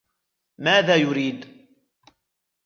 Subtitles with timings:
[0.57, 1.45] ماذا يريد؟